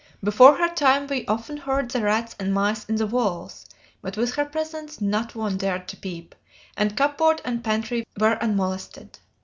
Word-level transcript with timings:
Before 0.23 0.57
her 0.57 0.67
time 0.73 1.05
we 1.05 1.27
often 1.27 1.57
heard 1.57 1.91
the 1.91 2.01
rats 2.01 2.35
and 2.39 2.51
mice 2.55 2.85
in 2.85 2.95
the 2.95 3.05
walls, 3.05 3.67
but 4.01 4.17
with 4.17 4.33
her 4.33 4.45
presence 4.45 4.99
not 4.99 5.35
one 5.35 5.57
dared 5.57 5.87
to 5.89 5.95
peep, 5.95 6.33
and 6.75 6.97
cupboard 6.97 7.39
and 7.45 7.63
pantry 7.63 8.07
were 8.19 8.33
unmolested. 8.41 9.19